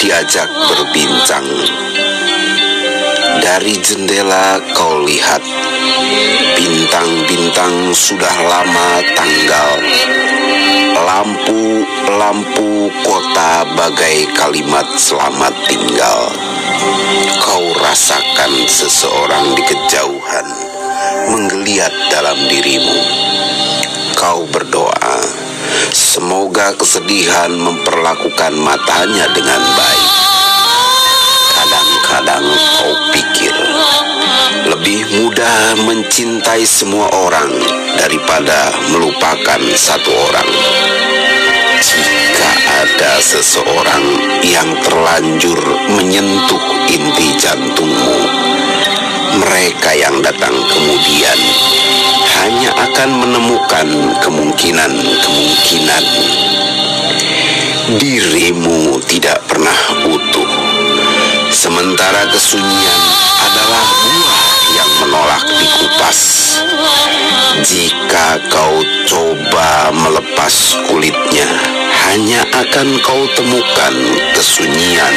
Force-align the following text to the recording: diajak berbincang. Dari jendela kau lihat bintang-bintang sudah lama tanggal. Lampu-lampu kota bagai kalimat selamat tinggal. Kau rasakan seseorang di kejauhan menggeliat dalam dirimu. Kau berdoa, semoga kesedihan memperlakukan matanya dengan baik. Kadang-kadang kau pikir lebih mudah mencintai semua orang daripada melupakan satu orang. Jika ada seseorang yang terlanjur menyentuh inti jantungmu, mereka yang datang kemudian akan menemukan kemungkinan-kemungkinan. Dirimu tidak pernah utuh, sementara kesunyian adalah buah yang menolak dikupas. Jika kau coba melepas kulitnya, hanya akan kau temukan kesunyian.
diajak 0.00 0.48
berbincang. 0.48 1.44
Dari 3.44 3.76
jendela 3.84 4.56
kau 4.72 5.04
lihat 5.04 5.44
bintang-bintang 6.56 7.92
sudah 7.92 8.32
lama 8.48 9.04
tanggal. 9.12 9.72
Lampu-lampu 10.96 12.88
kota 13.04 13.68
bagai 13.76 14.32
kalimat 14.32 14.88
selamat 14.96 15.54
tinggal. 15.68 16.32
Kau 17.44 17.66
rasakan 17.76 18.52
seseorang 18.64 19.52
di 19.54 19.62
kejauhan 19.64 20.48
menggeliat 21.36 21.92
dalam 22.08 22.38
dirimu. 22.48 22.98
Kau 24.16 24.48
berdoa, 24.48 25.05
semoga 26.56 26.72
kesedihan 26.80 27.52
memperlakukan 27.52 28.56
matanya 28.56 29.28
dengan 29.28 29.60
baik. 29.60 30.12
Kadang-kadang 31.52 32.48
kau 32.48 32.94
pikir 33.12 33.52
lebih 34.64 35.04
mudah 35.20 35.76
mencintai 35.84 36.64
semua 36.64 37.12
orang 37.12 37.52
daripada 38.00 38.72
melupakan 38.88 39.60
satu 39.76 40.08
orang. 40.08 40.48
Jika 41.76 42.50
ada 42.88 43.20
seseorang 43.20 44.04
yang 44.40 44.80
terlanjur 44.80 45.60
menyentuh 45.92 46.62
inti 46.88 47.36
jantungmu, 47.36 48.16
mereka 49.44 49.92
yang 49.92 50.24
datang 50.24 50.56
kemudian 50.72 51.36
akan 52.96 53.28
menemukan 53.28 53.88
kemungkinan-kemungkinan. 54.24 56.04
Dirimu 58.00 59.04
tidak 59.04 59.44
pernah 59.44 59.76
utuh, 60.08 60.48
sementara 61.52 62.24
kesunyian 62.32 63.00
adalah 63.36 63.84
buah 63.84 64.48
yang 64.80 64.90
menolak 65.04 65.44
dikupas. 65.44 66.18
Jika 67.68 68.40
kau 68.48 68.80
coba 69.04 69.92
melepas 69.92 70.80
kulitnya, 70.88 71.52
hanya 72.08 72.48
akan 72.48 72.96
kau 73.04 73.28
temukan 73.36 73.92
kesunyian. 74.32 75.12